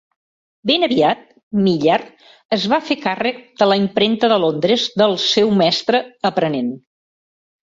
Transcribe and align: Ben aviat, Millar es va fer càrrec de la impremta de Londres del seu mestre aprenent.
Ben 0.69 0.85
aviat, 0.85 1.19
Millar 1.65 1.97
es 2.57 2.65
va 2.73 2.79
fer 2.87 2.97
càrrec 3.03 3.39
de 3.63 3.67
la 3.69 3.79
impremta 3.83 4.33
de 4.33 4.41
Londres 4.47 4.89
del 5.03 5.15
seu 5.27 5.55
mestre 5.63 6.03
aprenent. 6.33 6.75